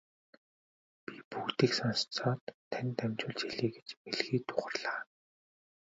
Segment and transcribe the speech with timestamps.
[1.05, 4.99] Би бүгдийг сонсоод танд дамжуулж хэлье гэж мэлхий дуугарлаа.